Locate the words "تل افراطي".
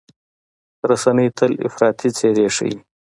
1.37-2.09